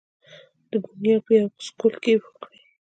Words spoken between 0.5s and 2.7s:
د بونېر پۀ يو سکول کښې وکړې